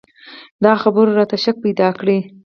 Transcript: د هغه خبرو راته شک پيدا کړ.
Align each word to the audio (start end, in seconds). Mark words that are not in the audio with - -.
د 0.61 0.63
هغه 0.71 0.79
خبرو 0.83 1.17
راته 1.19 1.37
شک 1.43 1.55
پيدا 1.63 1.87
کړ. 1.99 2.05